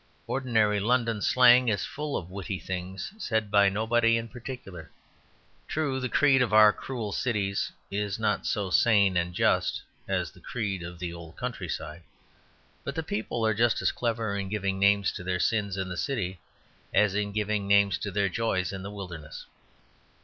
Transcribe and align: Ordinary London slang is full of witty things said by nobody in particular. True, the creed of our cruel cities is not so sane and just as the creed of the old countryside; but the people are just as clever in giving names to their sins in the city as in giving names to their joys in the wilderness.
Ordinary 0.25 0.79
London 0.79 1.21
slang 1.21 1.69
is 1.69 1.85
full 1.85 2.17
of 2.17 2.31
witty 2.31 2.57
things 2.57 3.11
said 3.19 3.51
by 3.51 3.69
nobody 3.69 4.17
in 4.17 4.29
particular. 4.29 4.89
True, 5.67 5.99
the 5.99 6.09
creed 6.09 6.41
of 6.41 6.51
our 6.51 6.73
cruel 6.73 7.11
cities 7.11 7.71
is 7.91 8.17
not 8.17 8.47
so 8.47 8.71
sane 8.71 9.15
and 9.15 9.31
just 9.31 9.79
as 10.07 10.31
the 10.31 10.39
creed 10.39 10.81
of 10.81 10.97
the 10.97 11.13
old 11.13 11.37
countryside; 11.37 12.01
but 12.83 12.95
the 12.95 13.03
people 13.03 13.45
are 13.45 13.53
just 13.53 13.79
as 13.79 13.91
clever 13.91 14.35
in 14.35 14.49
giving 14.49 14.79
names 14.79 15.11
to 15.11 15.23
their 15.23 15.39
sins 15.39 15.77
in 15.77 15.87
the 15.87 15.95
city 15.97 16.39
as 16.91 17.13
in 17.13 17.31
giving 17.31 17.67
names 17.67 17.99
to 17.99 18.09
their 18.09 18.27
joys 18.27 18.73
in 18.73 18.81
the 18.81 18.89
wilderness. 18.89 19.45